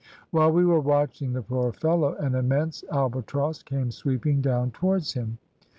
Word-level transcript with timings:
While 0.31 0.51
we 0.51 0.65
were 0.65 0.79
watching 0.79 1.31
the 1.33 1.43
poor 1.43 1.71
fellow 1.71 2.15
an 2.15 2.33
immense 2.33 2.83
albatross 2.91 3.61
came 3.61 3.91
sweeping 3.91 4.41
down 4.41 4.71
towards 4.71 5.13
him. 5.13 5.37